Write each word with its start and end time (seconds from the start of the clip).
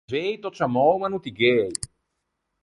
Vëi 0.11 0.33
t’ò 0.41 0.49
ciammou, 0.55 0.95
ma 0.99 1.07
no 1.09 1.17
ti 1.23 1.31
gh’ëi. 1.37 1.69